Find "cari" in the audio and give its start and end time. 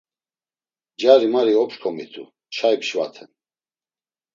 0.99-1.27